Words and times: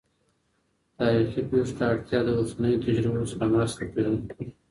تاریخي 0.99 1.41
پېښو 1.49 1.73
ته 1.77 1.83
اړتیا 1.91 2.19
د 2.25 2.29
اوسنیو 2.39 2.81
تجربو 2.85 3.29
سره 3.31 3.45
مرسته 3.53 3.83
کوي. 3.91 4.07